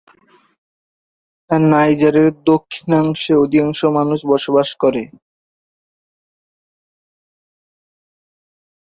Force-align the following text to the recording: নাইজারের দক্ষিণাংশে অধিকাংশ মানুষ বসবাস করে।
নাইজারের 1.65 2.27
দক্ষিণাংশে 2.45 3.33
অধিকাংশ 3.35 3.79
মানুষ 3.97 4.19
বসবাস 4.25 4.69
করে। 4.81 5.03